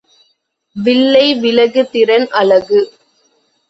[0.75, 2.81] வில்லை விலகுதிறன் அலகு.